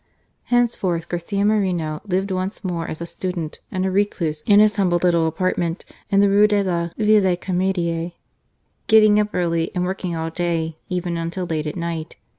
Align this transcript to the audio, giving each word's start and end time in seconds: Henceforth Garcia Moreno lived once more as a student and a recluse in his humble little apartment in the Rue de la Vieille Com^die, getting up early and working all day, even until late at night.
Henceforth 0.45 1.07
Garcia 1.09 1.45
Moreno 1.45 2.01
lived 2.07 2.31
once 2.31 2.63
more 2.63 2.87
as 2.87 3.01
a 3.01 3.05
student 3.05 3.59
and 3.71 3.85
a 3.85 3.91
recluse 3.91 4.41
in 4.47 4.59
his 4.59 4.77
humble 4.77 4.97
little 4.97 5.27
apartment 5.27 5.85
in 6.09 6.21
the 6.21 6.27
Rue 6.27 6.47
de 6.47 6.63
la 6.63 6.89
Vieille 6.97 7.37
Com^die, 7.37 8.13
getting 8.87 9.19
up 9.19 9.27
early 9.35 9.69
and 9.75 9.85
working 9.85 10.15
all 10.15 10.31
day, 10.31 10.79
even 10.89 11.17
until 11.17 11.45
late 11.45 11.67
at 11.67 11.75
night. 11.75 12.15